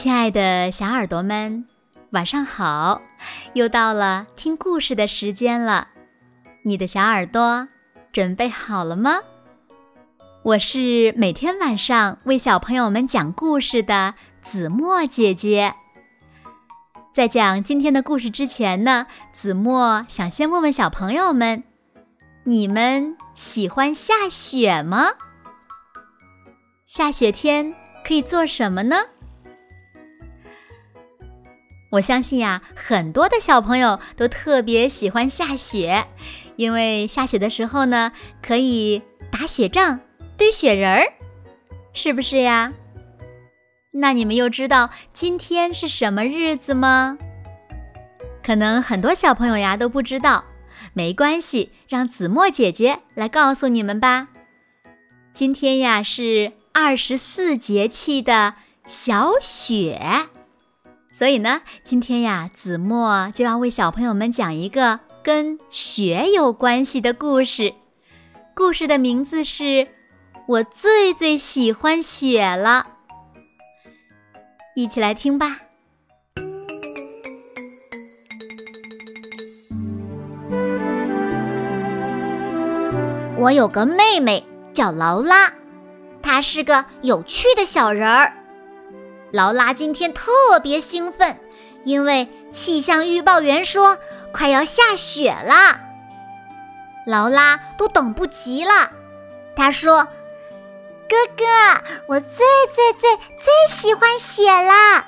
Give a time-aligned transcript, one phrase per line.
[0.00, 1.66] 亲爱的小耳朵们，
[2.10, 3.02] 晚上好！
[3.54, 5.88] 又到了听故事的时间了，
[6.62, 7.66] 你的小耳朵
[8.12, 9.18] 准备好了吗？
[10.44, 15.74] 我是每天晚上为小朋友们讲故事的子墨姐姐。
[17.12, 21.64] 在讲今天的故事之前呢，子墨想先问问小朋友们：
[22.44, 25.08] 你们喜欢下雪吗？
[26.86, 27.74] 下雪天
[28.06, 28.98] 可以做什么呢？
[31.90, 36.06] 我相信呀，很多的小朋友都特别喜欢下雪，
[36.56, 40.00] 因为下雪的时候呢，可以打雪仗、
[40.36, 41.12] 堆雪人儿，
[41.94, 42.72] 是不是呀？
[43.92, 47.16] 那你们又知道今天是什么日子吗？
[48.44, 50.44] 可能很多小朋友呀都不知道，
[50.92, 54.28] 没关系，让子墨姐姐来告诉你们吧。
[55.32, 60.28] 今天呀是二十四节气的小雪。
[61.10, 67.74] 所以呢，今天呀，子墨就要为小朋友们讲一个跟雪有关系的故事。
[68.54, 69.64] 故事的名字是
[70.46, 72.86] 《我最最喜欢雪了》，
[74.76, 75.58] 一起来听吧。
[83.36, 85.52] 我有个妹妹叫劳拉，
[86.22, 88.37] 她是个有趣的小人儿。
[89.32, 91.38] 劳拉今天特别兴奋，
[91.84, 93.98] 因为气象预报员说
[94.32, 95.80] 快要下雪了。
[97.06, 98.90] 劳拉都等不及了，
[99.54, 100.04] 她说
[101.08, 101.44] ：“哥哥，
[102.08, 105.06] 我最最最最喜欢雪了。”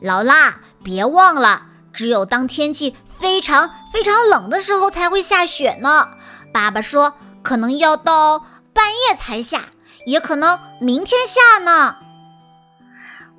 [0.00, 6.10] 劳拉，别忘了，只有当天气非常非常冷的时候才会下雪呢。
[6.52, 9.66] 爸爸说，可能要到半夜才下，
[10.06, 11.96] 也可能明天下呢。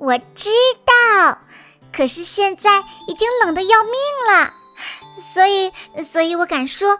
[0.02, 0.50] 我知
[0.86, 1.40] 道，
[1.92, 3.94] 可是现在已经冷得要命
[4.32, 4.54] 了，
[5.18, 6.98] 所以，所以我敢说，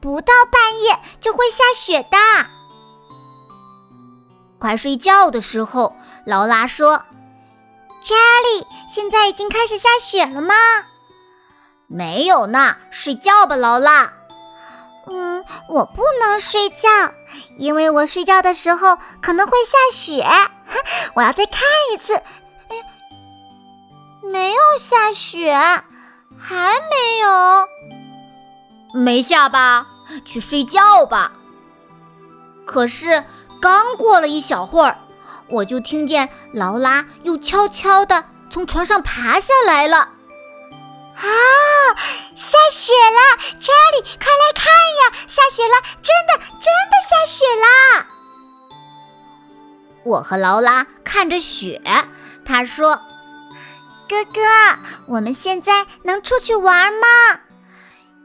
[0.00, 2.16] 不到半夜就会下雪的。
[4.58, 5.94] 快睡觉的时候，
[6.24, 7.04] 劳拉说
[8.00, 10.54] ：“查理，现在已经开始下雪了吗
[11.86, 14.14] ？”“没有呢，睡觉吧，劳拉。
[15.06, 16.88] ”“嗯，我不能睡觉，
[17.58, 20.24] 因为我睡觉的时候可能会下雪。”
[21.14, 21.62] 我要再看
[21.92, 22.76] 一次，哎，
[24.22, 25.52] 没有下雪，
[26.38, 27.68] 还没有，
[29.00, 29.86] 没下吧？
[30.24, 31.32] 去睡觉吧。
[32.66, 33.24] 可是
[33.60, 34.98] 刚过了一小会儿，
[35.48, 39.96] 我就听见劳拉又悄悄地从床上爬下来了。
[41.16, 41.26] 啊，
[42.36, 43.36] 下雪了！
[43.58, 45.74] 查理，快来看呀，下雪了！
[46.00, 48.06] 真的，真的下雪了！
[50.04, 51.80] 我和劳拉看着雪，
[52.44, 53.02] 他说
[54.08, 54.40] ：“哥哥，
[55.06, 57.06] 我们现在能出去玩吗？”“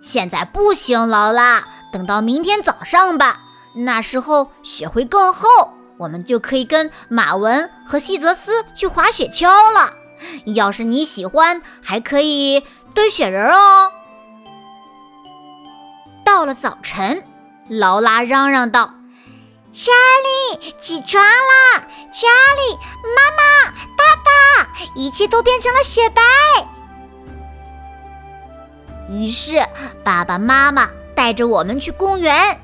[0.01, 3.41] 现在不行，劳拉，等到明天早上吧。
[3.75, 9.93] 那时候雪会更厚，我们就可以跟马文和西泽斯去滑雪橇了。
[10.55, 12.63] 要是你喜欢，还可以
[12.93, 13.91] 堆雪人哦。”
[16.23, 17.23] 到了早晨，
[17.67, 18.93] 劳拉嚷嚷道。
[19.73, 19.91] 查
[20.61, 21.87] 理，起床啦！
[22.13, 22.77] 查理，
[23.15, 26.21] 妈妈，爸爸，一切都变成了雪白。
[29.09, 29.65] 于是，
[30.03, 32.61] 爸爸妈妈带着我们去公园。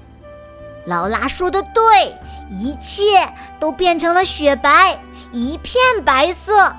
[0.86, 2.16] 劳拉说的对，
[2.52, 6.76] 一切都变成了雪白，一片白色。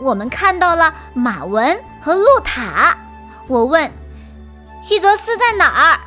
[0.00, 2.98] 我们看到了马文和露塔。
[3.46, 3.92] 我问：
[4.82, 6.00] 希泽斯在哪儿？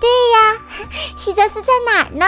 [0.00, 0.58] 对呀，
[1.16, 2.26] 西泽斯在哪儿呢？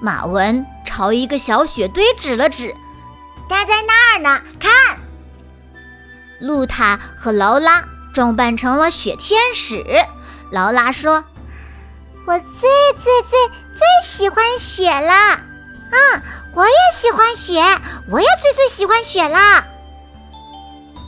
[0.00, 2.74] 马文朝一个小雪堆指了指，
[3.48, 4.42] 他在那儿呢。
[4.60, 4.98] 看，
[6.40, 9.84] 露塔和劳拉装扮成了雪天使。
[10.50, 11.24] 劳拉说
[12.26, 12.68] ：“我最
[13.00, 15.40] 最最最喜欢雪了。”
[15.92, 16.22] 嗯，
[16.54, 17.60] 我也喜欢雪，
[18.10, 19.64] 我也最最喜欢雪了。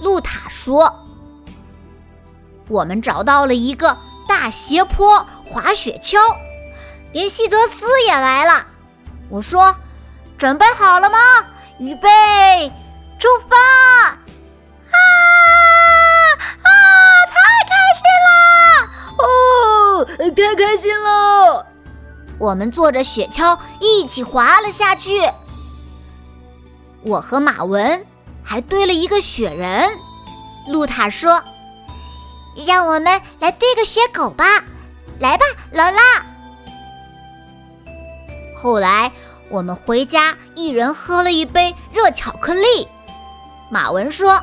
[0.00, 1.04] 露塔说
[2.68, 3.98] ：“我们找到了一个。”
[4.28, 6.18] 大斜坡滑雪橇，
[7.12, 8.66] 连希泽斯也来了。
[9.28, 9.76] 我说
[10.36, 11.18] ：“准备好了吗？
[11.78, 12.08] 预备，
[13.18, 13.56] 出发！”
[14.90, 14.96] 啊
[16.62, 16.68] 啊！
[17.26, 17.34] 太
[17.70, 18.28] 开心了！
[19.18, 20.04] 哦，
[20.34, 21.66] 太开心了！
[22.38, 25.22] 我们坐着雪橇一起滑了下去。
[27.02, 28.04] 我和马文
[28.42, 29.98] 还堆了一个雪人。
[30.68, 31.42] 露塔说。
[32.62, 34.64] 让我们来堆个雪狗吧，
[35.18, 36.24] 来吧，劳拉。
[38.56, 39.12] 后来
[39.50, 42.88] 我们回家一人喝了一杯热巧克力。
[43.70, 44.42] 马文说：“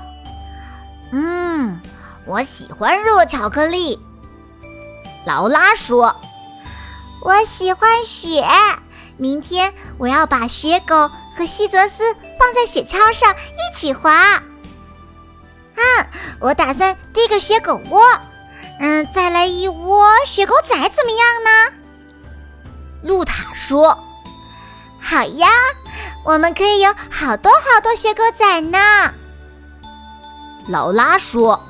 [1.12, 1.80] 嗯，
[2.26, 4.00] 我喜欢热巧克力。”
[5.26, 6.16] 劳拉说
[7.22, 8.46] ：“我喜欢雪。
[9.18, 14.44] 明天我要把雪狗和西泽斯放在雪橇上一起滑。”
[15.76, 16.06] 嗯，
[16.40, 18.02] 我打算堆个雪狗窝。
[18.80, 21.74] 嗯，再来一窝雪狗仔怎么样呢？
[23.04, 24.04] 露塔说
[25.00, 25.48] ：“好呀，
[26.26, 29.14] 我们可以有好多好多雪狗仔呢。”
[30.68, 31.64] 劳拉说：“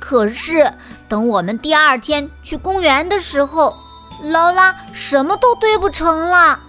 [0.00, 0.72] 可是
[1.08, 3.76] 等我们第二天去公园的时候，
[4.22, 6.60] 劳拉什么都堆不成了。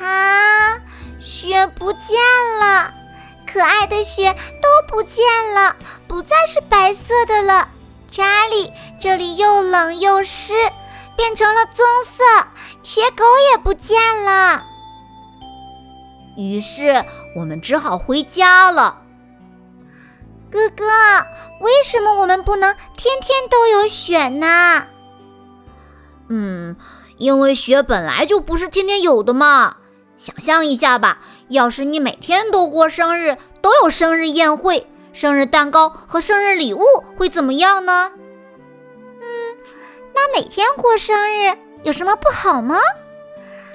[0.00, 0.78] 啊，
[1.20, 2.00] 雪不见
[2.60, 2.92] 了，
[3.52, 5.24] 可爱的雪都不见
[5.54, 7.68] 了，不再是白色的了。”
[8.10, 10.54] 查理，这里又冷又湿，
[11.16, 12.24] 变成了棕色，
[12.82, 14.64] 雪狗也不见了。
[16.38, 17.04] 于是
[17.36, 19.02] 我们只好回家了。
[20.50, 20.84] 哥哥，
[21.60, 24.86] 为什么我们不能天天都有雪呢？
[26.28, 26.76] 嗯，
[27.18, 29.76] 因为雪本来就不是天天有的嘛。
[30.16, 31.18] 想象一下吧，
[31.48, 34.86] 要是你每天都过生日，都有生日宴会。
[35.12, 36.84] 生日蛋糕和生日礼物
[37.16, 38.12] 会怎么样呢？
[39.20, 39.24] 嗯，
[40.14, 42.76] 那每天过生日有什么不好吗？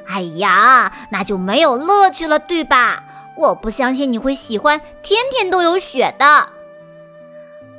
[0.07, 3.03] 哎呀，那就没有乐趣了，对吧？
[3.35, 6.49] 我不相信你会喜欢天天都有雪的。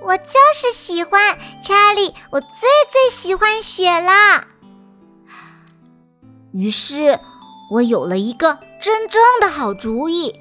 [0.00, 4.46] 我就是喜欢，查理，我最最喜欢雪啦。
[6.52, 7.18] 于是
[7.70, 10.34] 我有了一个真正的好主意。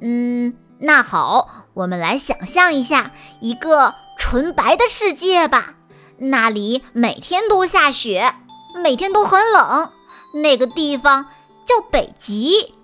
[0.00, 0.56] 嗯。
[0.84, 5.74] 那好，我们来想象一下一个纯白的世界吧。
[6.18, 8.34] 那里每天都下雪，
[8.82, 9.92] 每天都很冷。
[10.34, 11.26] 那个地方
[11.64, 12.74] 叫北极。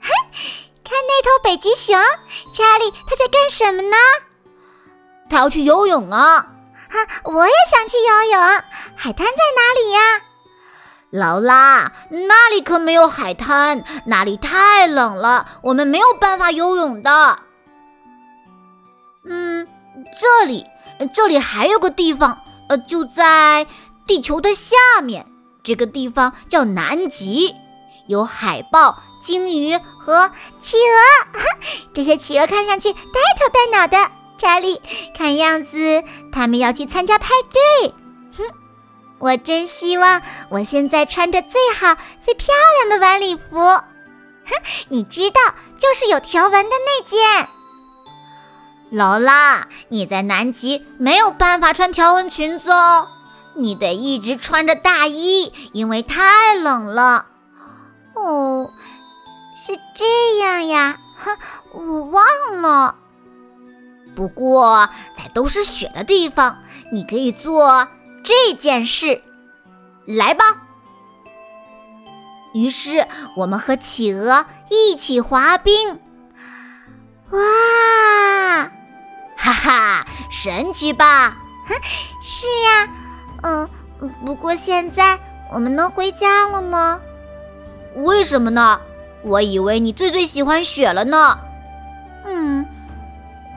[0.00, 0.10] 嘿，
[0.82, 1.96] 看那头北极熊，
[2.52, 3.96] 查理，它在干什么呢？
[5.30, 6.52] 它要去游泳啊！
[6.90, 8.40] 哈，我也想去游泳。
[8.96, 10.22] 海滩在哪里呀？
[11.10, 17.38] 劳拉，那里可没有海滩，那里太冷了，我们没有办法游泳的。
[19.24, 19.66] 嗯，
[20.20, 20.66] 这里，
[21.14, 22.38] 这里还有个地方，
[22.68, 23.66] 呃，就在
[24.06, 25.26] 地球的下面，
[25.62, 27.54] 这个地方叫南极，
[28.06, 30.30] 有海豹、鲸鱼和
[30.60, 31.40] 企鹅。
[31.94, 34.80] 这些企鹅看上去呆头呆脑的，查理，
[35.16, 37.94] 看样子他们要去参加派对。
[39.18, 43.84] 我真希望我现在穿着最好、最漂亮的晚礼服，哼，
[44.88, 45.40] 你知道，
[45.78, 47.48] 就是有条纹的那件。
[48.90, 53.08] 劳拉，你在南极没有办法穿条纹裙子哦，
[53.54, 57.26] 你得一直穿着大衣，因为太冷了。
[58.14, 58.72] 哦，
[59.54, 61.36] 是这样呀，哼，
[61.74, 62.24] 我忘
[62.62, 62.94] 了。
[64.14, 66.58] 不过，在都是雪的地方，
[66.92, 67.88] 你可以做。
[68.28, 69.22] 这件事，
[70.04, 70.44] 来吧。
[72.52, 75.98] 于是我们和企鹅一起滑冰，
[77.30, 78.70] 哇，
[79.34, 81.38] 哈哈，神奇吧？
[82.22, 82.90] 是呀，
[83.44, 83.66] 嗯，
[84.26, 85.18] 不过现在
[85.50, 87.00] 我们能回家了吗？
[87.96, 88.78] 为什么呢？
[89.22, 91.38] 我以为你最最喜欢雪了呢。
[92.26, 92.66] 嗯，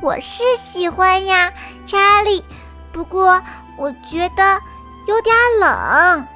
[0.02, 1.52] 我是喜欢呀，
[1.86, 2.46] 查理。
[2.92, 3.42] 不过。
[3.78, 4.62] 我觉得
[5.08, 6.28] 有点冷，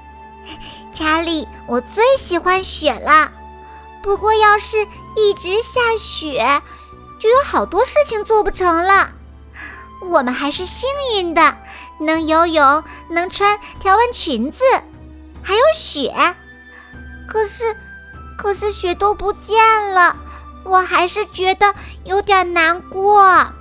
[0.95, 3.31] 查理，我最喜欢雪了。
[4.01, 6.63] 不过要是一直下雪，
[7.19, 9.11] 就有好多事情做不成了。
[10.09, 11.55] 我们还是幸运的，
[11.99, 14.63] 能游泳，能穿条纹裙子，
[15.43, 16.35] 还有雪。
[17.27, 17.77] 可是，
[18.39, 20.15] 可是雪都不见了，
[20.63, 23.53] 我还是觉得有点难过。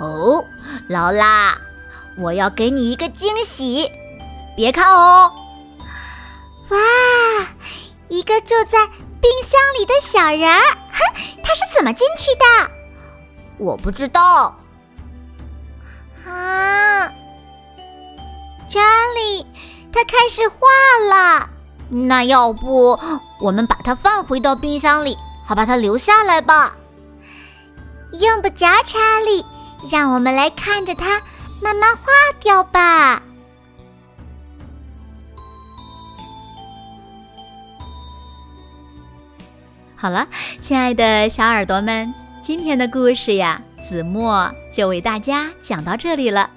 [0.00, 0.44] 哦，
[0.88, 1.56] 劳拉。
[2.16, 3.90] 我要给你一个惊喜，
[4.56, 5.32] 别看哦！
[6.70, 6.78] 哇，
[8.08, 8.86] 一个住在
[9.20, 10.60] 冰箱里的小人儿，
[10.92, 10.98] 哼，
[11.42, 12.70] 他是怎么进去的？
[13.58, 14.56] 我不知道。
[16.26, 17.06] 啊，
[18.68, 18.80] 查
[19.14, 19.46] 理，
[19.92, 20.56] 他开始化
[21.08, 21.48] 了。
[21.88, 22.98] 那要不
[23.40, 26.74] 我们把它放回到冰箱里，好把它留下来吧？
[28.12, 29.44] 用不着，查理，
[29.88, 31.22] 让我们来看着它。
[31.62, 32.04] 慢慢化
[32.40, 33.22] 掉吧。
[39.94, 40.26] 好了，
[40.58, 46.48] 亲爱的小耳朵们，今天的故事呀，子墨就为大家讲到这里了。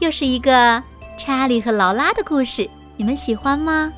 [0.00, 0.82] 又是一个
[1.16, 2.68] 查理和劳拉的故事，
[2.98, 3.90] 你们喜欢吗？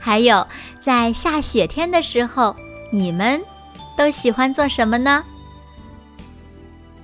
[0.00, 0.46] 还有，
[0.80, 2.56] 在下雪天的时候，
[2.90, 3.38] 你们
[3.98, 5.22] 都喜欢做什么呢？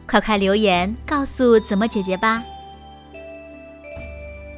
[0.08, 2.42] 快快留言告诉子墨姐姐吧。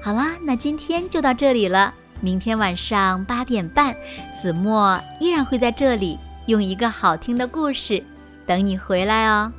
[0.03, 1.93] 好啦，那今天就到这里了。
[2.21, 3.95] 明天晚上八点半，
[4.41, 8.03] 子墨依然会在这里，用一个好听的故事
[8.47, 9.53] 等你回来哦。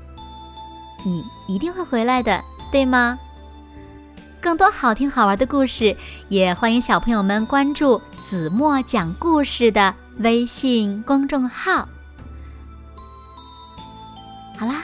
[1.05, 3.17] 你一定会回来的，对吗？
[4.41, 5.96] 更多好听好玩的故事，
[6.27, 11.88] 也欢迎小朋友们关注“子墨讲故事”的微信公众号。
[14.58, 14.84] 好啦，